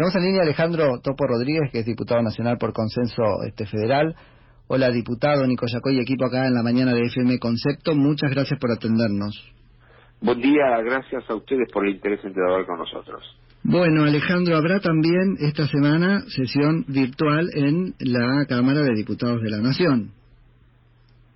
Tenemos 0.00 0.16
en 0.16 0.22
línea 0.22 0.42
Alejandro 0.44 0.98
Topo 1.02 1.26
Rodríguez, 1.26 1.70
que 1.70 1.80
es 1.80 1.84
diputado 1.84 2.22
nacional 2.22 2.56
por 2.56 2.72
consenso 2.72 3.22
este 3.46 3.66
federal. 3.66 4.16
Hola, 4.66 4.88
diputado 4.88 5.46
Nico 5.46 5.66
Yacoy, 5.66 6.00
equipo 6.00 6.24
acá 6.24 6.46
en 6.46 6.54
la 6.54 6.62
mañana 6.62 6.94
de 6.94 7.02
FM 7.02 7.38
Concepto. 7.38 7.94
Muchas 7.94 8.30
gracias 8.30 8.58
por 8.58 8.70
atendernos. 8.70 9.36
Buen 10.22 10.40
día, 10.40 10.80
gracias 10.82 11.28
a 11.28 11.34
ustedes 11.34 11.70
por 11.70 11.84
el 11.86 11.96
interés 11.96 12.24
en 12.24 12.32
trabajar 12.32 12.64
con 12.64 12.78
nosotros. 12.78 13.22
Bueno, 13.62 14.04
Alejandro, 14.04 14.56
habrá 14.56 14.80
también 14.80 15.36
esta 15.38 15.66
semana 15.66 16.22
sesión 16.28 16.86
virtual 16.88 17.50
en 17.52 17.92
la 17.98 18.46
Cámara 18.48 18.80
de 18.80 18.94
Diputados 18.94 19.42
de 19.42 19.50
la 19.50 19.58
Nación. 19.58 20.12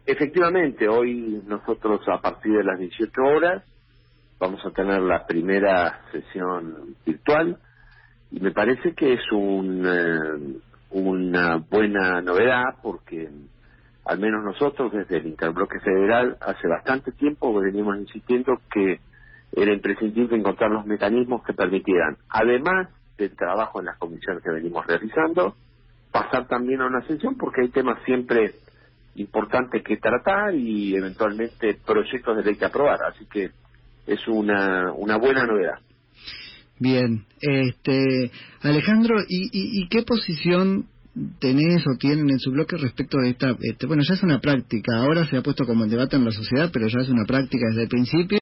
Efectivamente, 0.06 0.88
hoy 0.88 1.42
nosotros 1.46 2.00
a 2.08 2.18
partir 2.18 2.52
de 2.54 2.64
las 2.64 2.78
18 2.78 3.12
horas 3.24 3.62
vamos 4.40 4.64
a 4.64 4.70
tener 4.70 5.02
la 5.02 5.26
primera 5.26 6.00
sesión 6.12 6.96
virtual 7.04 7.58
y 8.30 8.40
me 8.40 8.50
parece 8.50 8.94
que 8.94 9.14
es 9.14 9.32
un, 9.32 9.84
eh, 9.86 10.60
una 10.90 11.56
buena 11.56 12.20
novedad 12.20 12.76
porque 12.82 13.28
al 14.04 14.18
menos 14.18 14.44
nosotros 14.44 14.92
desde 14.92 15.18
el 15.18 15.26
Interbloque 15.26 15.80
Federal 15.80 16.36
hace 16.40 16.68
bastante 16.68 17.12
tiempo 17.12 17.58
venimos 17.58 17.96
insistiendo 17.98 18.60
que 18.72 19.00
era 19.52 19.72
imprescindible 19.72 20.36
encontrar 20.36 20.70
los 20.70 20.84
mecanismos 20.84 21.42
que 21.44 21.52
permitieran, 21.52 22.16
además 22.28 22.88
del 23.16 23.36
trabajo 23.36 23.80
en 23.80 23.86
las 23.86 23.98
comisiones 23.98 24.42
que 24.42 24.50
venimos 24.50 24.84
realizando, 24.86 25.54
pasar 26.10 26.46
también 26.48 26.80
a 26.80 26.86
una 26.86 27.06
sesión 27.06 27.36
porque 27.36 27.62
hay 27.62 27.68
temas 27.68 28.02
siempre 28.04 28.54
importantes 29.16 29.82
que 29.82 29.96
tratar 29.96 30.54
y 30.54 30.96
eventualmente 30.96 31.78
proyectos 31.86 32.36
de 32.36 32.42
ley 32.42 32.56
que 32.56 32.64
aprobar. 32.64 32.98
Así 33.04 33.26
que 33.26 33.50
es 34.06 34.28
una, 34.28 34.92
una 34.92 35.16
buena 35.16 35.46
novedad. 35.46 35.78
Bien, 36.78 37.24
este, 37.40 38.30
Alejandro, 38.62 39.16
¿y, 39.28 39.48
y, 39.52 39.88
qué 39.88 40.02
posición 40.02 40.86
tenés 41.38 41.86
o 41.86 41.96
tienen 41.96 42.28
en 42.28 42.40
su 42.40 42.50
bloque 42.50 42.76
respecto 42.76 43.18
de 43.18 43.30
esta, 43.30 43.56
este, 43.60 43.86
bueno, 43.86 44.02
ya 44.06 44.14
es 44.14 44.22
una 44.24 44.40
práctica, 44.40 44.96
ahora 44.96 45.24
se 45.26 45.36
ha 45.36 45.42
puesto 45.42 45.64
como 45.64 45.84
en 45.84 45.90
debate 45.90 46.16
en 46.16 46.24
la 46.24 46.32
sociedad, 46.32 46.70
pero 46.72 46.88
ya 46.88 47.00
es 47.00 47.08
una 47.08 47.24
práctica 47.24 47.66
desde 47.68 47.82
el 47.82 47.88
principio 47.88 48.38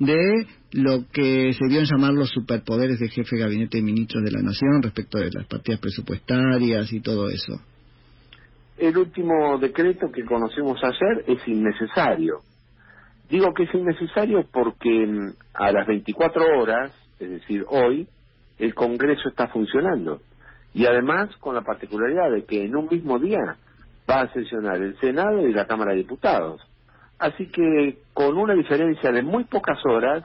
de 0.00 0.46
lo 0.72 1.04
que 1.12 1.52
se 1.52 1.66
dio 1.68 1.80
en 1.80 1.86
llamar 1.86 2.12
los 2.12 2.30
superpoderes 2.30 2.98
de 2.98 3.08
jefe 3.08 3.36
de 3.36 3.42
gabinete 3.42 3.78
de 3.78 3.82
ministros 3.82 4.24
de 4.24 4.30
la 4.30 4.42
nación 4.42 4.82
respecto 4.82 5.18
de 5.18 5.30
las 5.32 5.46
partidas 5.46 5.80
presupuestarias 5.80 6.92
y 6.92 7.00
todo 7.00 7.28
eso. 7.28 7.60
El 8.76 8.96
último 8.96 9.58
decreto 9.58 10.10
que 10.12 10.24
conocimos 10.24 10.78
ayer 10.82 11.24
es 11.26 11.46
innecesario. 11.48 12.40
Digo 13.28 13.52
que 13.52 13.64
es 13.64 13.74
innecesario 13.74 14.46
porque 14.52 15.06
mm, 15.06 15.30
a 15.54 15.72
las 15.72 15.86
24 15.86 16.42
horas 16.60 16.92
es 17.18 17.30
decir, 17.30 17.64
hoy, 17.68 18.08
el 18.58 18.74
Congreso 18.74 19.28
está 19.28 19.48
funcionando. 19.48 20.20
Y 20.74 20.86
además 20.86 21.34
con 21.36 21.54
la 21.54 21.62
particularidad 21.62 22.30
de 22.32 22.44
que 22.44 22.64
en 22.64 22.76
un 22.76 22.88
mismo 22.90 23.18
día 23.18 23.56
va 24.08 24.20
a 24.22 24.32
sesionar 24.32 24.76
el 24.76 24.98
Senado 25.00 25.46
y 25.46 25.52
la 25.52 25.66
Cámara 25.66 25.92
de 25.92 25.98
Diputados. 25.98 26.60
Así 27.18 27.48
que 27.50 27.98
con 28.14 28.38
una 28.38 28.54
diferencia 28.54 29.10
de 29.10 29.22
muy 29.22 29.44
pocas 29.44 29.78
horas, 29.84 30.24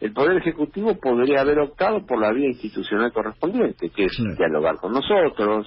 el 0.00 0.12
Poder 0.12 0.36
Ejecutivo 0.36 0.94
podría 1.00 1.40
haber 1.40 1.58
optado 1.58 2.04
por 2.04 2.20
la 2.20 2.32
vía 2.32 2.48
institucional 2.48 3.12
correspondiente, 3.12 3.90
que 3.90 4.04
es 4.04 4.16
dialogar 4.36 4.76
con 4.76 4.92
nosotros, 4.92 5.66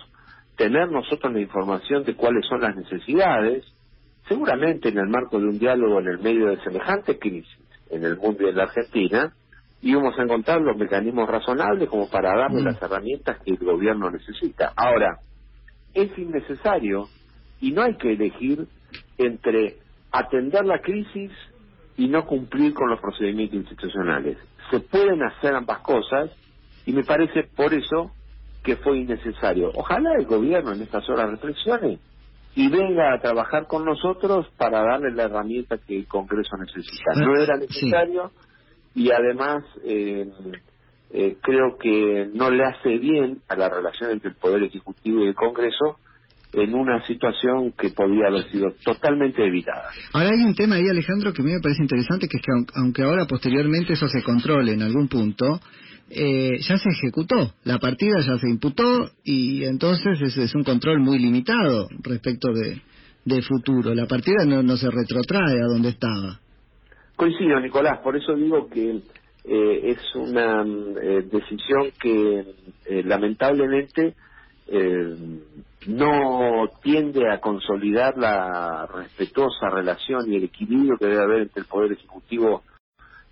tener 0.55 0.91
nosotros 0.91 1.33
la 1.33 1.39
información 1.39 2.03
de 2.03 2.15
cuáles 2.15 2.45
son 2.45 2.61
las 2.61 2.75
necesidades, 2.75 3.65
seguramente 4.27 4.89
en 4.89 4.99
el 4.99 5.07
marco 5.07 5.39
de 5.39 5.47
un 5.47 5.57
diálogo 5.57 5.99
en 5.99 6.09
el 6.09 6.19
medio 6.19 6.47
de 6.47 6.61
semejante 6.61 7.17
crisis 7.17 7.57
en 7.89 8.03
el 8.03 8.17
mundo 8.17 8.43
y 8.43 8.49
en 8.49 8.55
la 8.55 8.63
Argentina, 8.63 9.33
íbamos 9.81 10.17
a 10.17 10.23
encontrar 10.23 10.61
los 10.61 10.77
mecanismos 10.77 11.29
razonables 11.29 11.89
como 11.89 12.09
para 12.09 12.35
darle 12.35 12.61
mm. 12.61 12.65
las 12.65 12.81
herramientas 12.81 13.37
que 13.43 13.51
el 13.51 13.57
gobierno 13.57 14.09
necesita. 14.11 14.73
Ahora, 14.75 15.19
es 15.93 16.17
innecesario 16.17 17.07
y 17.61 17.71
no 17.71 17.83
hay 17.83 17.95
que 17.95 18.13
elegir 18.13 18.67
entre 19.17 19.77
atender 20.11 20.65
la 20.65 20.79
crisis 20.79 21.31
y 21.97 22.07
no 22.07 22.25
cumplir 22.25 22.73
con 22.73 22.89
los 22.89 22.99
procedimientos 22.99 23.59
institucionales. 23.59 24.37
Se 24.71 24.79
pueden 24.79 25.21
hacer 25.23 25.55
ambas 25.55 25.79
cosas 25.79 26.31
y 26.85 26.93
me 26.93 27.03
parece 27.03 27.43
por 27.55 27.73
eso 27.73 28.11
que 28.63 28.75
fue 28.77 28.99
innecesario. 28.99 29.71
Ojalá 29.73 30.11
el 30.17 30.25
gobierno 30.25 30.73
en 30.73 30.81
estas 30.81 31.07
horas 31.09 31.29
reflexione 31.31 31.99
y 32.55 32.69
venga 32.69 33.13
a 33.13 33.19
trabajar 33.19 33.67
con 33.67 33.85
nosotros 33.85 34.47
para 34.57 34.81
darle 34.81 35.11
la 35.11 35.23
herramienta 35.23 35.77
que 35.77 35.97
el 35.97 36.07
Congreso 36.07 36.57
necesita. 36.57 37.13
No 37.15 37.35
era 37.41 37.57
necesario 37.57 38.31
y 38.99 39.11
además 39.11 39.63
eh, 39.85 40.27
eh, 41.11 41.37
creo 41.41 41.77
que 41.81 42.29
no 42.33 42.51
le 42.51 42.65
hace 42.65 42.97
bien 42.97 43.39
a 43.47 43.55
la 43.55 43.69
relación 43.69 44.11
entre 44.11 44.31
el 44.31 44.35
Poder 44.35 44.61
Ejecutivo 44.63 45.23
y 45.23 45.29
el 45.29 45.35
Congreso 45.35 45.99
en 46.51 46.73
una 46.73 47.05
situación 47.05 47.71
que 47.77 47.91
podía 47.91 48.27
haber 48.27 48.51
sido 48.51 48.73
totalmente 48.83 49.45
evitada. 49.45 49.89
Ahora 50.11 50.31
hay 50.35 50.43
un 50.43 50.53
tema 50.53 50.75
ahí, 50.75 50.89
Alejandro, 50.89 51.31
que 51.31 51.41
a 51.41 51.45
mí 51.45 51.51
me 51.51 51.61
parece 51.61 51.81
interesante, 51.81 52.27
que 52.27 52.37
es 52.37 52.43
que 52.43 52.51
aunque 52.75 53.03
ahora 53.03 53.25
posteriormente 53.25 53.93
eso 53.93 54.09
se 54.09 54.21
controle 54.21 54.73
en 54.73 54.81
algún 54.81 55.07
punto, 55.07 55.61
eh, 56.09 56.59
ya 56.59 56.77
se 56.77 56.89
ejecutó, 56.89 57.53
la 57.63 57.77
partida 57.77 58.19
ya 58.19 58.37
se 58.37 58.49
imputó 58.49 59.11
y 59.23 59.63
entonces 59.63 60.19
es, 60.21 60.37
es 60.37 60.55
un 60.55 60.63
control 60.65 60.99
muy 60.99 61.19
limitado 61.19 61.87
respecto 62.03 62.51
de, 62.51 62.81
de 63.23 63.41
futuro. 63.43 63.95
La 63.95 64.07
partida 64.07 64.43
no, 64.45 64.61
no 64.61 64.75
se 64.75 64.89
retrotrae 64.91 65.61
a 65.61 65.71
donde 65.71 65.89
estaba. 65.89 66.41
Coincido, 67.19 67.59
Nicolás, 67.59 67.99
por 67.99 68.15
eso 68.15 68.33
digo 68.33 68.69
que 68.69 69.01
eh, 69.43 69.91
es 69.91 70.15
una 70.15 70.63
eh, 70.63 71.27
decisión 71.29 71.91
que 71.99 72.45
eh, 72.85 73.03
lamentablemente 73.03 74.15
no 75.87 76.69
tiende 76.81 77.29
a 77.29 77.41
consolidar 77.41 78.17
la 78.17 78.85
respetuosa 78.85 79.69
relación 79.69 80.31
y 80.31 80.37
el 80.37 80.45
equilibrio 80.45 80.95
que 80.97 81.07
debe 81.07 81.23
haber 81.23 81.41
entre 81.41 81.59
el 81.63 81.67
Poder 81.67 81.91
Ejecutivo 81.91 82.63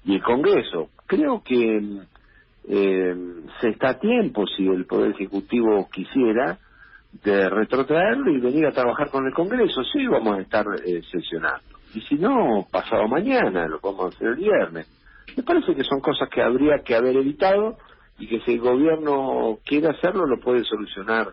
y 0.03 0.15
el 0.15 0.21
Congreso. 0.21 0.89
Creo 1.05 1.41
que 1.41 2.01
se 2.67 3.69
está 3.69 3.91
a 3.91 3.99
tiempo, 3.99 4.45
si 4.47 4.67
el 4.67 4.85
Poder 4.85 5.11
Ejecutivo 5.11 5.87
quisiera, 5.89 6.59
de 7.23 7.49
retrotraerlo 7.49 8.31
y 8.31 8.41
venir 8.41 8.65
a 8.65 8.73
trabajar 8.73 9.09
con 9.11 9.25
el 9.27 9.33
Congreso. 9.33 9.81
Sí, 9.85 10.05
vamos 10.07 10.39
a 10.39 10.41
estar 10.41 10.65
sesionando 11.09 11.76
y 11.93 12.01
si 12.01 12.15
no, 12.15 12.67
pasado 12.71 13.07
mañana, 13.07 13.67
lo 13.67 13.79
podemos 13.79 14.15
hacer 14.15 14.29
el 14.29 14.35
viernes. 14.35 14.87
Me 15.35 15.43
parece 15.43 15.75
que 15.75 15.83
son 15.83 15.99
cosas 15.99 16.29
que 16.29 16.41
habría 16.41 16.79
que 16.83 16.95
haber 16.95 17.17
evitado 17.17 17.77
y 18.19 18.27
que 18.27 18.39
si 18.41 18.53
el 18.53 18.59
gobierno 18.59 19.59
quiere 19.65 19.87
hacerlo, 19.89 20.25
lo 20.25 20.39
puede 20.39 20.63
solucionar 20.63 21.27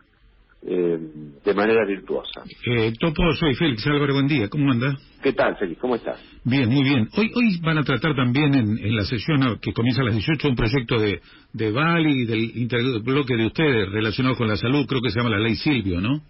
eh, 0.67 0.99
de 1.45 1.55
manera 1.55 1.85
virtuosa. 1.87 2.43
Eh, 2.67 2.93
Topo, 2.99 3.33
soy 3.33 3.55
Félix 3.55 3.87
Álvaro, 3.87 4.15
buen 4.15 4.27
día, 4.27 4.49
¿cómo 4.49 4.71
anda? 4.71 4.97
¿Qué 5.23 5.33
tal, 5.33 5.57
Félix? 5.57 5.81
¿Cómo 5.81 5.95
estás? 5.95 6.19
Bien, 6.45 6.69
muy 6.71 6.83
bien. 6.85 7.09
Hoy 7.17 7.31
hoy 7.35 7.59
van 7.63 7.79
a 7.79 7.83
tratar 7.85 8.15
también 8.15 8.55
en, 8.55 8.97
la 8.97 9.05
sesión 9.05 9.59
que 9.61 9.73
comienza 9.73 10.03
a 10.03 10.05
las 10.05 10.15
18 10.15 10.49
un 10.49 10.57
proyecto 10.57 10.99
de, 10.99 11.21
de 11.53 11.71
Bali 11.71 12.25
del 12.25 12.57
interbloque 12.57 13.37
de 13.37 13.47
ustedes 13.47 13.91
relacionado 13.91 14.37
con 14.37 14.49
la 14.49 14.57
salud, 14.57 14.87
creo 14.87 15.01
que 15.03 15.11
se 15.11 15.19
llama 15.19 15.31
la 15.31 15.39
ley 15.39 15.55
Silvio, 15.57 16.01
¿no? 16.01 16.23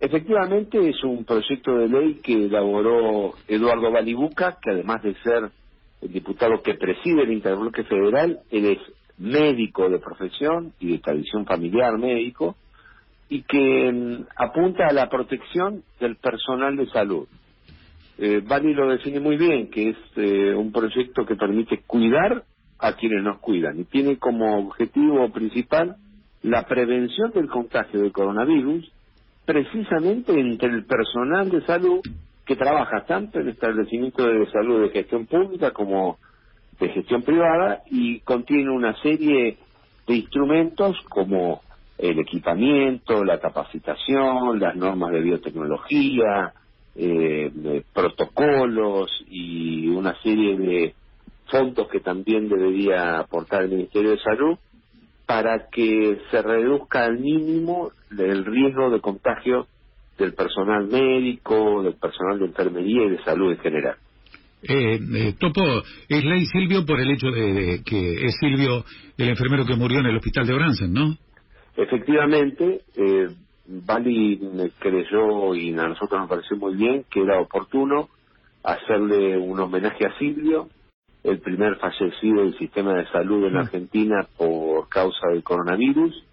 Efectivamente 0.00 0.88
es 0.88 1.04
un 1.04 1.24
proyecto 1.24 1.76
de 1.76 1.88
ley 1.88 2.20
que 2.22 2.46
elaboró 2.46 3.34
Eduardo 3.46 3.92
Balibuca, 3.92 4.58
que 4.62 4.70
además 4.70 5.02
de 5.02 5.14
ser 5.16 5.50
el 6.00 6.12
diputado 6.12 6.62
que 6.62 6.74
preside 6.74 7.24
el 7.24 7.32
Interbloque 7.32 7.84
Federal, 7.84 8.40
él 8.50 8.64
es 8.64 8.78
médico 9.18 9.90
de 9.90 9.98
profesión 9.98 10.72
y 10.80 10.92
de 10.92 10.98
tradición 11.00 11.44
familiar 11.44 11.98
médico, 11.98 12.56
y 13.28 13.42
que 13.42 13.92
mm, 13.92 14.26
apunta 14.36 14.86
a 14.86 14.94
la 14.94 15.10
protección 15.10 15.82
del 16.00 16.16
personal 16.16 16.76
de 16.76 16.86
salud. 16.86 17.28
Eh, 18.16 18.42
Bali 18.42 18.72
lo 18.72 18.88
define 18.88 19.20
muy 19.20 19.36
bien, 19.36 19.68
que 19.68 19.90
es 19.90 19.96
eh, 20.16 20.54
un 20.54 20.72
proyecto 20.72 21.26
que 21.26 21.36
permite 21.36 21.82
cuidar 21.86 22.44
a 22.78 22.94
quienes 22.94 23.22
nos 23.22 23.38
cuidan 23.38 23.78
y 23.78 23.84
tiene 23.84 24.16
como 24.16 24.58
objetivo 24.58 25.30
principal 25.30 25.96
la 26.42 26.66
prevención 26.66 27.30
del 27.32 27.48
contagio 27.48 28.00
del 28.00 28.12
coronavirus 28.12 28.90
precisamente 29.50 30.30
entre 30.38 30.68
el 30.68 30.84
personal 30.84 31.50
de 31.50 31.60
salud 31.62 32.00
que 32.46 32.54
trabaja 32.54 33.04
tanto 33.04 33.40
en 33.40 33.48
establecimientos 33.48 34.24
de 34.24 34.48
salud 34.52 34.82
de 34.82 34.90
gestión 34.90 35.26
pública 35.26 35.72
como 35.72 36.18
de 36.78 36.88
gestión 36.90 37.22
privada 37.22 37.82
y 37.90 38.20
contiene 38.20 38.70
una 38.70 38.94
serie 39.02 39.58
de 40.06 40.14
instrumentos 40.14 40.96
como 41.08 41.62
el 41.98 42.20
equipamiento, 42.20 43.24
la 43.24 43.40
capacitación, 43.40 44.60
las 44.60 44.76
normas 44.76 45.10
de 45.10 45.20
biotecnología, 45.20 46.52
eh, 46.94 47.82
protocolos 47.92 49.10
y 49.28 49.88
una 49.88 50.14
serie 50.22 50.56
de 50.56 50.94
fondos 51.50 51.88
que 51.88 51.98
también 51.98 52.48
debería 52.48 53.18
aportar 53.18 53.64
el 53.64 53.70
Ministerio 53.70 54.12
de 54.12 54.18
Salud 54.18 54.56
para 55.30 55.68
que 55.70 56.18
se 56.28 56.42
reduzca 56.42 57.04
al 57.04 57.20
mínimo 57.20 57.92
el 58.10 58.44
riesgo 58.44 58.90
de 58.90 59.00
contagio 59.00 59.68
del 60.18 60.34
personal 60.34 60.88
médico, 60.88 61.84
del 61.84 61.94
personal 61.94 62.40
de 62.40 62.46
enfermería 62.46 63.04
y 63.04 63.10
de 63.10 63.22
salud 63.22 63.52
en 63.52 63.58
general. 63.58 63.94
Eh, 64.64 64.98
eh, 64.98 65.34
Topo, 65.38 65.62
es 66.08 66.24
ley 66.24 66.46
Silvio 66.46 66.84
por 66.84 66.98
el 66.98 67.12
hecho 67.12 67.28
de, 67.28 67.80
que 67.86 68.26
es 68.26 68.38
Silvio 68.40 68.84
el 69.16 69.28
enfermero 69.28 69.64
que 69.64 69.76
murió 69.76 70.00
en 70.00 70.06
el 70.06 70.16
hospital 70.16 70.48
de 70.48 70.54
Bransen, 70.54 70.92
¿no? 70.92 71.16
Efectivamente, 71.76 72.80
eh, 72.96 73.28
Bali 73.68 74.40
creyó 74.80 75.54
y 75.54 75.70
a 75.78 75.86
nosotros 75.86 76.22
nos 76.22 76.28
pareció 76.28 76.56
muy 76.56 76.74
bien 76.74 77.04
que 77.08 77.22
era 77.22 77.40
oportuno 77.40 78.08
hacerle 78.64 79.38
un 79.38 79.60
homenaje 79.60 80.06
a 80.06 80.18
Silvio, 80.18 80.68
el 81.24 81.40
primer 81.40 81.76
fallecido 81.76 82.42
del 82.42 82.56
sistema 82.58 82.94
de 82.94 83.06
salud 83.08 83.46
en 83.46 83.54
mm. 83.54 83.58
Argentina 83.58 84.26
por 84.36 84.88
causa 84.88 85.28
del 85.28 85.42
coronavirus, 85.42 86.24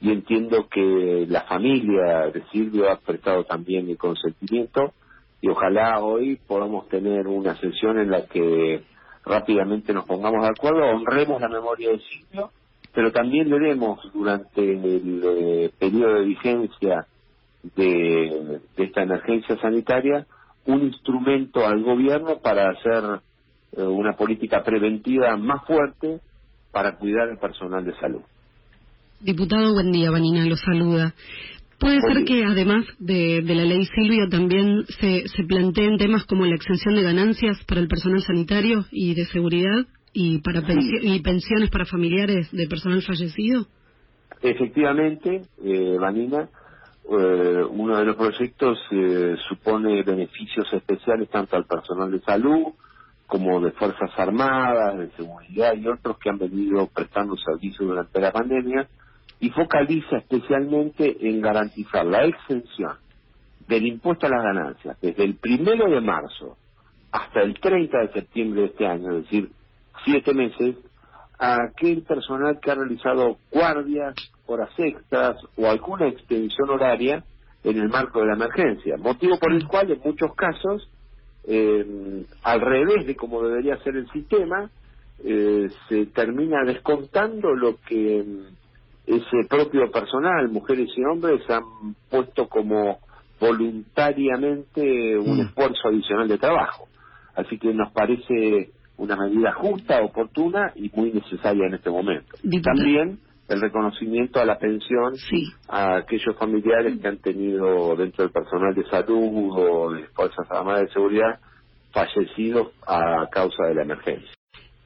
y 0.00 0.12
entiendo 0.12 0.68
que 0.68 1.26
la 1.28 1.42
familia 1.42 2.30
de 2.32 2.42
Silvio 2.52 2.90
ha 2.90 2.96
prestado 2.96 3.44
también 3.44 3.88
el 3.88 3.96
consentimiento 3.96 4.92
y 5.40 5.48
ojalá 5.48 6.00
hoy 6.00 6.38
podamos 6.46 6.88
tener 6.88 7.26
una 7.26 7.56
sesión 7.56 7.98
en 7.98 8.10
la 8.10 8.26
que 8.26 8.82
rápidamente 9.24 9.92
nos 9.92 10.04
pongamos 10.04 10.42
de 10.42 10.50
acuerdo, 10.50 10.84
honremos 10.84 11.40
la 11.40 11.48
memoria 11.48 11.90
de 11.90 11.98
Silvio, 12.00 12.50
pero 12.94 13.12
también 13.12 13.50
le 13.50 13.58
demos 13.58 14.00
durante 14.12 14.60
el 14.60 15.22
eh, 15.24 15.70
periodo 15.78 16.14
de 16.14 16.24
vigencia 16.24 17.06
de, 17.74 18.60
esta 18.76 19.02
emergencia 19.02 19.56
sanitaria 19.58 20.26
un 20.66 20.82
instrumento 20.82 21.66
al 21.66 21.82
gobierno 21.82 22.38
para 22.38 22.70
hacer 22.70 23.20
eh, 23.76 23.82
una 23.82 24.14
política 24.14 24.62
preventiva 24.62 25.36
más 25.36 25.64
fuerte 25.66 26.20
para 26.72 26.96
cuidar 26.96 27.28
al 27.28 27.38
personal 27.38 27.84
de 27.84 27.94
salud. 27.96 28.22
Diputado, 29.20 29.72
buen 29.72 29.92
día, 29.92 30.10
Vanina, 30.10 30.44
lo 30.44 30.56
saluda. 30.56 31.14
¿Puede 31.78 32.00
ser 32.00 32.24
que 32.24 32.44
además 32.44 32.86
de, 32.98 33.42
la 33.42 33.64
ley 33.64 33.84
Silvia 33.94 34.28
también 34.30 34.84
se, 34.98 35.28
se 35.28 35.44
planteen 35.44 35.98
temas 35.98 36.24
como 36.24 36.46
la 36.46 36.54
exención 36.54 36.94
de 36.94 37.02
ganancias 37.02 37.62
para 37.66 37.80
el 37.80 37.88
personal 37.88 38.20
sanitario 38.22 38.84
y 38.90 39.14
de 39.14 39.26
seguridad 39.26 39.84
y 40.12 40.38
para 40.40 40.62
y 41.02 41.20
pensiones 41.20 41.68
para 41.68 41.84
familiares 41.84 42.50
de 42.50 42.66
personal 42.66 43.02
fallecido? 43.02 43.66
Efectivamente, 44.40 45.42
eh, 45.62 45.96
Vanina, 46.00 46.48
eh, 47.10 47.62
uno 47.68 47.98
de 47.98 48.04
los 48.04 48.16
proyectos 48.16 48.78
eh, 48.90 49.36
supone 49.46 50.02
beneficios 50.02 50.66
especiales 50.72 51.28
tanto 51.28 51.56
al 51.56 51.66
personal 51.66 52.10
de 52.10 52.20
salud 52.20 52.68
como 53.26 53.60
de 53.60 53.72
Fuerzas 53.72 54.10
Armadas, 54.16 54.98
de 54.98 55.10
seguridad 55.12 55.74
y 55.74 55.86
otros 55.88 56.18
que 56.18 56.30
han 56.30 56.38
venido 56.38 56.86
prestando 56.88 57.36
servicio 57.36 57.86
durante 57.86 58.20
la 58.20 58.32
pandemia 58.32 58.88
y 59.40 59.50
focaliza 59.50 60.18
especialmente 60.18 61.16
en 61.28 61.40
garantizar 61.40 62.06
la 62.06 62.24
exención 62.24 62.94
del 63.68 63.86
impuesto 63.86 64.26
a 64.26 64.30
las 64.30 64.42
ganancias 64.42 64.96
desde 65.00 65.24
el 65.24 65.36
primero 65.36 65.90
de 65.90 66.00
marzo 66.00 66.56
hasta 67.10 67.40
el 67.42 67.58
30 67.58 67.98
de 67.98 68.12
septiembre 68.12 68.60
de 68.62 68.66
este 68.68 68.86
año, 68.86 69.16
es 69.16 69.24
decir, 69.24 69.50
siete 70.04 70.34
meses, 70.34 70.76
a 71.38 71.56
aquel 71.64 72.02
personal 72.02 72.58
que 72.60 72.70
ha 72.70 72.74
realizado 72.74 73.38
guardias, 73.50 74.14
horas 74.46 74.70
extras 74.78 75.36
o 75.56 75.66
alguna 75.66 76.08
extensión 76.08 76.70
horaria 76.70 77.24
en 77.64 77.78
el 77.78 77.88
marco 77.88 78.20
de 78.20 78.26
la 78.26 78.34
emergencia, 78.34 78.96
motivo 78.96 79.38
por 79.38 79.52
el 79.52 79.66
cual 79.66 79.90
en 79.90 80.00
muchos 80.04 80.34
casos, 80.34 80.88
eh, 81.46 82.24
al 82.42 82.60
revés 82.60 83.06
de 83.06 83.14
como 83.14 83.42
debería 83.42 83.78
ser 83.78 83.96
el 83.96 84.08
sistema, 84.10 84.70
eh, 85.24 85.68
se 85.88 86.06
termina 86.06 86.64
descontando 86.64 87.54
lo 87.54 87.76
que 87.88 88.24
ese 89.06 89.48
propio 89.48 89.90
personal, 89.90 90.48
mujeres 90.50 90.90
y 90.96 91.04
hombres, 91.04 91.48
han 91.48 91.94
puesto 92.10 92.48
como 92.48 92.98
voluntariamente 93.40 95.16
un 95.16 95.38
mm. 95.38 95.40
esfuerzo 95.42 95.88
adicional 95.88 96.28
de 96.28 96.38
trabajo. 96.38 96.88
Así 97.34 97.58
que 97.58 97.72
nos 97.72 97.92
parece 97.92 98.70
una 98.96 99.16
medida 99.16 99.52
justa, 99.52 100.02
oportuna 100.02 100.72
y 100.74 100.90
muy 100.94 101.12
necesaria 101.12 101.66
en 101.66 101.74
este 101.74 101.90
momento. 101.90 102.36
También 102.62 103.20
el 103.48 103.60
reconocimiento 103.60 104.40
a 104.40 104.44
la 104.44 104.58
pensión 104.58 105.14
a 105.68 105.96
aquellos 105.98 106.36
familiares 106.36 106.98
que 107.00 107.08
han 107.08 107.18
tenido 107.18 107.94
dentro 107.96 108.24
del 108.24 108.32
personal 108.32 108.74
de 108.74 108.84
salud 108.88 109.50
o 109.52 109.92
de 109.92 110.06
Fuerzas 110.08 110.50
Armadas 110.50 110.82
de 110.82 110.92
Seguridad 110.92 111.38
fallecidos 111.92 112.68
a 112.86 113.26
causa 113.30 113.66
de 113.68 113.74
la 113.74 113.82
emergencia. 113.82 114.30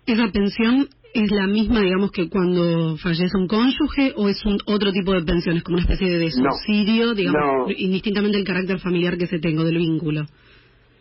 ¿Esa 0.07 0.29
pensión 0.33 0.89
es 1.13 1.31
la 1.31 1.47
misma, 1.47 1.81
digamos, 1.81 2.13
que 2.13 2.29
cuando 2.29 2.97
fallece 2.99 3.37
un 3.37 3.49
cónyuge 3.49 4.13
o 4.17 4.29
es 4.29 4.45
un 4.45 4.59
otro 4.67 4.93
tipo 4.93 5.13
de 5.13 5.23
pensiones, 5.23 5.63
como 5.63 5.77
una 5.77 5.83
especie 5.83 6.19
de 6.19 6.31
subsidio, 6.31 7.15
digamos, 7.15 7.73
indistintamente 7.77 8.37
del 8.37 8.47
carácter 8.47 8.79
familiar 8.79 9.17
que 9.19 9.27
se 9.27 9.39
tenga, 9.39 9.65
del 9.65 9.79
vínculo? 9.79 10.27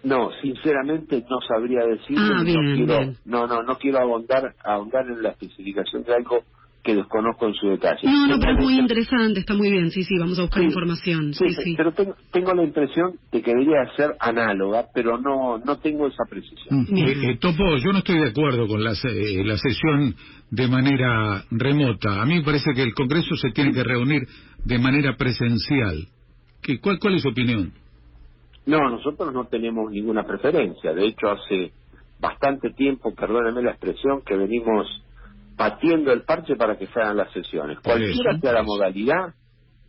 No, 0.04 0.32
sinceramente 0.42 1.24
no 1.30 1.40
sabría 1.48 1.82
decirlo. 1.86 2.24
Ah, 2.24 2.44
no, 2.44 3.16
no, 3.26 3.48
no, 3.48 3.64
no 3.64 3.78
quiero 3.78 4.00
ahondar, 4.00 4.56
ahondar 4.64 5.06
en 5.08 5.22
la 5.22 5.30
especificación 5.30 6.04
de 6.04 6.16
algo 6.16 6.44
que 6.84 6.96
desconozco 6.96 7.48
en 7.48 7.54
su 7.54 7.68
detalle. 7.68 8.00
No, 8.04 8.28
no, 8.28 8.40
pero 8.40 8.58
es 8.58 8.64
muy 8.64 8.80
interesante, 8.80 9.42
está 9.42 9.54
muy 9.54 9.70
bien, 9.70 9.92
sí, 9.92 10.04
sí, 10.04 10.18
vamos 10.18 10.40
a 10.40 10.44
buscar 10.44 10.64
información. 10.64 11.34
Sí, 11.34 11.46
sí, 11.54 11.76
pero 11.76 11.92
tengo, 11.92 12.16
tengo, 12.32 12.54
la 12.54 12.64
impresión 12.64 13.16
de 13.32 13.42
que 13.42 13.52
debería 13.52 13.86
ser 13.98 14.12
análoga, 14.20 14.86
pero 14.94 15.18
no 15.18 15.58
no 15.58 15.78
tengo 15.80 16.08
esa 16.08 16.24
precisión. 16.30 16.86
Mm. 16.90 16.98
Eh, 16.98 17.32
eh, 17.32 17.38
Topo, 17.40 17.78
yo 17.78 17.92
no 17.92 18.00
estoy 18.00 18.20
de 18.20 18.30
acuerdo 18.30 18.68
con 18.68 18.84
la, 18.84 18.92
eh, 18.92 19.44
la 19.44 19.58
sesión 19.58 20.16
de 20.52 20.68
manera 20.68 21.44
remota. 21.52 22.22
A 22.22 22.26
mí 22.26 22.36
me 22.36 22.44
parece 22.44 22.72
que 22.74 22.84
el 22.84 22.94
Congreso 22.94 23.36
se 23.36 23.52
tiene 23.52 23.74
que 23.74 23.84
reunir 23.84 24.28
de 24.64 24.80
manera 24.80 25.16
presencial. 25.18 26.08
¿Qué, 26.62 26.80
cuál, 26.80 27.00
¿Cuál 27.00 27.16
es 27.16 27.22
su 27.24 27.30
opinión? 27.30 27.74
No, 28.66 28.90
nosotros 28.90 29.34
no 29.34 29.46
tenemos 29.46 29.92
ninguna 29.92 30.24
preferencia. 30.24 30.94
De 30.94 31.08
hecho, 31.08 31.30
hace 31.30 31.72
bastante 32.20 32.72
tiempo, 32.72 33.14
perdóneme 33.16 33.64
la 33.64 33.72
expresión, 33.72 34.22
que 34.26 34.36
venimos 34.36 34.88
batiendo 35.60 36.14
el 36.14 36.22
parche 36.22 36.56
para 36.56 36.78
que 36.78 36.88
se 36.88 37.02
hagan 37.02 37.18
las 37.18 37.34
sesiones. 37.34 37.80
Cualquiera 37.82 38.40
sea 38.40 38.54
la 38.54 38.64
modalidad, 38.64 39.34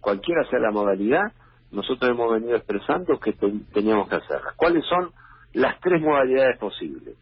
cualquiera 0.00 0.42
sea 0.50 0.58
la 0.58 0.72
modalidad, 0.72 1.32
nosotros 1.70 2.10
hemos 2.10 2.32
venido 2.32 2.56
expresando 2.56 3.20
que 3.20 3.34
teníamos 3.72 4.08
que 4.08 4.16
hacerlas. 4.16 4.54
¿Cuáles 4.56 4.84
son 4.86 5.12
las 5.52 5.78
tres 5.78 6.02
modalidades 6.02 6.58
posibles? 6.58 7.16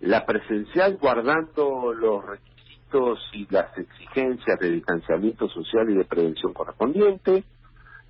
La 0.00 0.26
presencial 0.26 0.98
guardando 0.98 1.94
los 1.94 2.22
requisitos 2.26 3.18
y 3.32 3.46
las 3.50 3.76
exigencias 3.78 4.60
de 4.60 4.72
distanciamiento 4.72 5.48
social 5.48 5.88
y 5.88 5.94
de 5.94 6.04
prevención 6.04 6.52
correspondiente, 6.52 7.44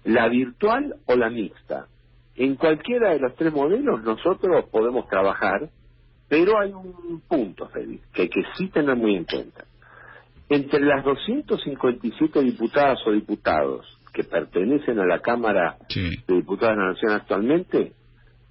la 0.02 0.26
virtual 0.28 0.96
o 1.06 1.14
la 1.14 1.30
mixta. 1.30 1.86
En 2.34 2.56
cualquiera 2.56 3.10
de 3.10 3.20
los 3.20 3.36
tres 3.36 3.52
modelos 3.52 4.02
nosotros 4.02 4.64
podemos 4.72 5.06
trabajar 5.06 5.70
pero 6.30 6.60
hay 6.60 6.72
un 6.72 7.20
punto, 7.26 7.68
Félix, 7.70 8.06
que 8.12 8.22
hay 8.22 8.28
que 8.28 8.42
sí 8.56 8.68
tener 8.68 8.94
muy 8.94 9.16
en 9.16 9.24
cuenta. 9.24 9.64
Entre 10.48 10.80
las 10.80 11.04
257 11.04 12.40
diputadas 12.40 13.00
o 13.04 13.10
diputados 13.10 13.84
que 14.12 14.22
pertenecen 14.22 15.00
a 15.00 15.06
la 15.06 15.18
Cámara 15.18 15.76
de 15.92 16.34
Diputados 16.34 16.76
de 16.76 16.82
la 16.82 16.88
Nación 16.92 17.12
actualmente, 17.12 17.92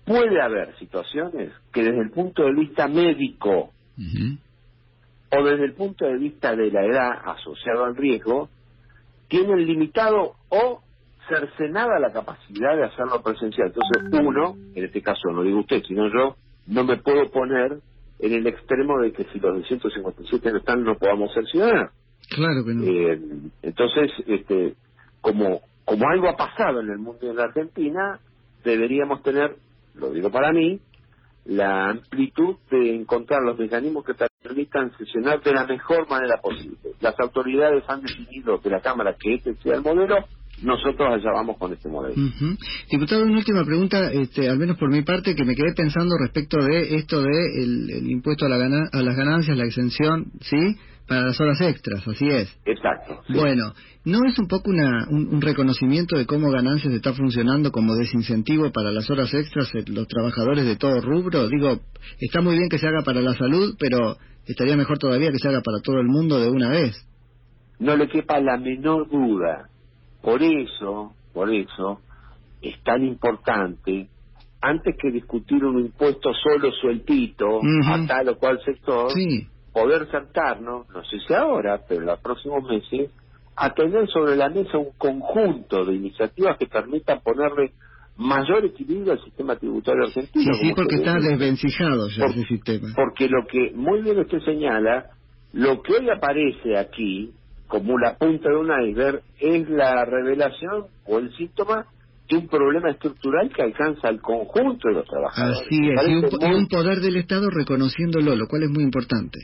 puede 0.06 0.42
haber 0.42 0.78
situaciones 0.78 1.54
que 1.72 1.84
desde 1.84 2.02
el 2.02 2.12
punto 2.12 2.44
de 2.44 2.54
vista 2.54 2.90
médico 2.90 3.72
o 5.32 5.44
desde 5.44 5.64
el 5.64 5.74
punto 5.74 6.06
de 6.06 6.18
vista 6.18 6.54
de 6.58 6.72
la 6.72 6.84
edad 6.86 7.12
asociado 7.26 7.86
al 7.86 7.96
riesgo, 7.96 8.50
tienen 9.30 9.66
limitado 9.66 10.34
o 10.50 10.82
cercenada 11.30 11.98
la 12.00 12.12
capacidad 12.12 12.76
de 12.76 12.86
hacerlo 12.86 13.22
presencial. 13.22 13.68
Entonces, 13.68 14.20
uno, 14.22 14.56
en 14.76 14.84
este 14.84 15.02
caso 15.02 15.30
no 15.32 15.44
digo 15.44 15.60
usted, 15.60 15.82
sino 15.88 16.08
yo, 16.12 16.36
no 16.70 16.84
me 16.84 16.98
puedo 16.98 17.30
poner 17.32 17.80
en 18.20 18.34
el 18.34 18.48
extremo 18.48 19.00
de 19.00 19.12
que 19.12 19.24
si 19.26 19.40
los 19.40 19.56
257 19.56 20.52
no 20.52 20.58
están 20.58 20.84
no 20.84 20.96
podamos 20.96 21.34
ser 21.34 21.46
ciudadanos. 21.48 21.92
Claro 22.30 22.64
que 22.64 22.74
no. 22.74 22.84
Eh, 22.84 23.20
entonces, 23.64 24.12
este, 24.28 24.76
como, 25.22 25.62
como 25.84 26.10
algo 26.10 26.30
ha 26.30 26.38
pasado 26.38 26.82
en 26.82 26.90
el 26.90 27.00
mundo 27.00 27.28
de 27.28 27.34
la 27.34 27.46
Argentina, 27.46 28.20
deberíamos 28.64 29.24
tener, 29.24 29.56
lo 29.96 30.12
digo 30.12 30.30
para 30.30 30.52
mí, 30.52 30.80
la 31.46 31.90
amplitud 31.90 32.58
de 32.70 32.96
encontrar 32.96 33.42
los 33.42 33.58
mecanismos 33.58 34.06
que 34.06 34.14
permitan 34.44 34.96
sesionar 34.98 35.42
de 35.42 35.54
la 35.54 35.66
mejor 35.66 36.08
manera 36.08 36.38
posible. 36.42 36.78
Las 37.02 37.20
autoridades 37.20 37.84
han 37.88 38.02
definido 38.02 38.60
de 38.60 38.70
la 38.70 38.82
Cámara 38.82 39.16
que 39.20 39.36
este 39.36 39.56
sea 39.56 39.76
el 39.76 39.82
modelo, 39.82 40.18
nosotros 40.64 41.08
allá 41.14 41.32
vamos 41.34 41.58
con 41.58 41.74
este 41.74 41.90
modelo. 41.90 42.16
Diputado, 42.92 43.24
una 43.24 43.38
última 43.38 43.64
pregunta, 43.64 44.12
este, 44.12 44.50
al 44.50 44.58
menos 44.58 44.78
por 44.78 44.92
mi 44.92 45.02
parte, 45.04 45.36
que 45.36 45.46
me 45.46 45.56
quedé 45.56 45.74
pensando 45.76 46.16
respecto 46.18 46.58
de 46.64 46.96
esto 46.96 47.22
de 47.22 47.64
el, 47.64 48.10
impuesto 48.10 48.46
a, 48.46 48.50
la 48.50 48.90
a 48.92 49.02
las 49.02 49.16
ganancias, 49.16 49.58
la 49.58 49.66
exención, 49.66 50.32
¿sí? 50.42 50.58
Para 51.08 51.26
las 51.26 51.42
horas 51.42 51.60
extras, 51.62 52.08
así 52.08 52.30
es. 52.30 52.56
Exacto. 52.66 53.22
Bueno, 53.30 53.74
¿no 54.06 54.20
es 54.28 54.38
un 54.38 54.48
poco 54.48 54.70
una, 54.70 55.08
un, 55.10 55.42
reconocimiento 55.42 56.16
de 56.16 56.28
cómo 56.28 56.52
ganancias 56.52 56.94
está 56.94 57.14
funcionando 57.14 57.72
como 57.72 57.96
desincentivo 57.96 58.72
para 58.72 58.92
las 58.92 59.10
horas 59.10 59.34
extras 59.34 59.72
los 59.88 60.08
trabajadores 60.08 60.66
de 60.66 60.76
todo 60.76 61.02
rubro? 61.02 61.48
Digo, 61.48 61.80
está 62.20 62.42
muy 62.42 62.58
bien 62.58 62.70
que 62.70 62.78
se 62.78 62.88
haga 62.88 63.02
para 63.04 63.22
la 63.22 63.34
salud, 63.34 63.76
pero 63.80 64.18
estaría 64.46 64.78
mejor 64.78 65.00
todavía 65.00 65.32
que 65.32 65.40
se 65.40 65.48
haga 65.48 65.62
para 65.62 65.80
todo 65.82 66.00
el 66.00 66.08
mundo 66.08 66.40
de 66.40 66.50
una 66.50 66.70
vez. 66.70 66.96
No 67.80 67.96
le 67.96 68.08
quepa 68.08 68.40
la 68.40 68.58
menor 68.58 69.10
duda 69.10 69.70
por 70.22 70.42
eso, 70.42 71.14
por 71.34 71.54
eso, 71.54 72.02
es 72.62 72.82
tan 72.84 73.04
importante 73.04 74.10
antes 74.62 74.96
que 74.98 75.12
discutir 75.12 75.64
un 75.64 75.80
impuesto 75.80 76.34
solo 76.34 76.72
sueltito 76.72 77.62
a 77.86 78.06
tal 78.06 78.30
o 78.30 78.38
cual 78.38 78.60
sector, 78.64 79.12
poder 79.72 80.10
sentarnos, 80.12 80.90
no 80.90 81.04
sé 81.06 81.18
si 81.26 81.34
ahora, 81.34 81.80
pero 81.88 82.02
en 82.02 82.08
los 82.08 82.20
próximos 82.20 82.64
meses, 82.64 83.10
a 83.56 83.74
tener 83.74 84.08
sobre 84.10 84.36
la 84.36 84.50
mesa 84.50 84.78
un 84.78 84.92
conjunto 84.98 85.86
de 85.86 85.96
iniciativas 85.96 86.58
que 86.58 86.68
permitan 86.68 87.22
ponerle 87.22 87.72
mayor 88.18 88.66
equilibrio 88.66 89.14
al 89.14 89.24
sistema 89.24 89.56
tributario 89.56 90.04
argentino. 90.06 90.54
Sí, 90.54 90.68
sí, 90.68 90.74
porque 90.76 90.96
está 90.96 91.14
desvencijado 91.20 92.10
ya 92.10 92.26
ese 92.26 92.44
sistema. 92.46 92.90
Porque 92.96 93.28
lo 93.30 93.46
que 93.48 93.72
muy 93.74 94.02
bien 94.02 94.20
usted 94.20 94.40
señala, 94.42 95.08
lo 95.54 95.82
que 95.82 95.94
hoy 95.94 96.10
aparece 96.10 96.78
aquí 96.78 97.32
como 97.70 98.00
la 98.00 98.18
punta 98.18 98.50
de 98.50 98.56
un 98.56 98.70
iceberg 98.84 99.22
es 99.40 99.70
la 99.70 100.04
revelación 100.04 100.88
o 101.06 101.20
el 101.20 101.32
síntoma 101.38 101.86
de 102.28 102.38
un 102.38 102.48
problema 102.48 102.90
estructural 102.90 103.52
que 103.56 103.62
alcanza 103.62 104.08
al 104.08 104.20
conjunto 104.22 104.90
de 104.90 104.96
los 104.96 105.06
trabajadores. 105.06 105.62
Así 105.62 105.78
es, 105.78 106.08
y 106.08 106.16
un, 106.16 106.68
poder 106.68 107.00
del 107.00 107.18
Estado 107.18 107.48
reconociéndolo, 107.50 108.36
lo 108.36 108.48
cual 108.48 108.64
es 108.64 108.70
muy 108.72 108.84
importante. 108.84 109.40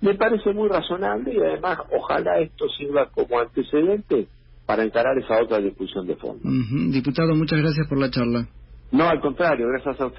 Me 0.00 0.14
parece 0.14 0.52
muy 0.54 0.68
razonable 0.68 1.34
y 1.34 1.38
además 1.38 1.78
ojalá 1.94 2.38
esto 2.40 2.66
sirva 2.70 3.10
como 3.10 3.40
antecedente 3.40 4.26
para 4.64 4.82
encarar 4.82 5.16
esa 5.18 5.40
otra 5.42 5.58
discusión 5.58 6.06
de 6.06 6.16
fondo. 6.16 6.48
Diputado, 6.90 7.34
muchas 7.34 7.58
gracias 7.58 7.86
por 7.88 7.98
la 7.98 8.10
charla. 8.10 8.46
No, 8.90 9.06
al 9.06 9.20
contrario, 9.20 9.66
gracias 9.68 10.00
a 10.00 10.06
usted. 10.06 10.18